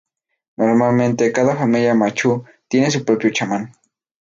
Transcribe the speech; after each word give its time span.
Normalmente, 0.57 1.31
cada 1.31 1.55
familia 1.55 1.93
manchú 1.93 2.43
tiene 2.67 2.89
su 2.89 3.05
propio 3.05 3.29
chamán. 3.29 3.71